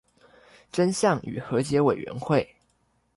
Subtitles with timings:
[0.71, 2.55] 真相與和解委員會